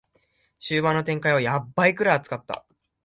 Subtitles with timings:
[0.57, 2.65] 終盤の展開はヤバいくらい熱かった